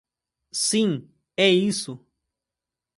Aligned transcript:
Sim 0.69 0.91
é 1.37 1.47
isso. 1.53 1.93